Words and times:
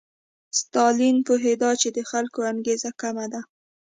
ستالین 0.59 1.17
پوهېده 1.27 1.69
چې 1.81 1.87
د 1.97 1.99
خلکو 2.11 2.39
انګېزه 2.51 2.89
کمه 3.01 3.25
ده. 3.33 3.41